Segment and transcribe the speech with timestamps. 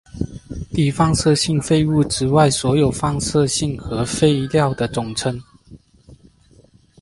[0.71, 5.39] 低放射性废物之外所有放射性核废料的总称。